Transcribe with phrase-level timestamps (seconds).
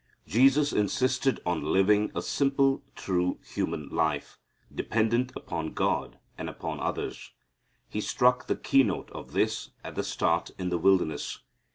[0.25, 4.39] Jesus insisted on living a simple true human life,
[4.73, 7.33] dependent upon God and upon others.
[7.87, 11.43] He struck the key note of this at the start in the wilderness.